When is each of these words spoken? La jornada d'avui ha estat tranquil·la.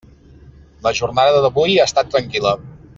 La 0.87 0.93
jornada 1.01 1.43
d'avui 1.45 1.77
ha 1.77 1.87
estat 1.91 2.11
tranquil·la. 2.17 2.57